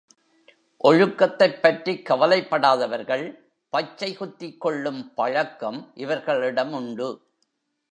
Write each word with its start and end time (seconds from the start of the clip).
ஒழுக்கத்தைப் 0.83 1.61
பற்றிக் 1.61 2.05
கவலைப்படாதவர்கள், 2.09 3.39
பச்சை 3.69 4.17
குத்திக்கொள்ளும் 4.17 5.13
பழக்கம் 5.15 5.91
இவர்களிடம் 5.95 6.73
உண்டு. 6.73 7.21